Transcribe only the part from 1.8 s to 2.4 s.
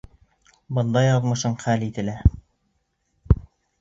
ителә.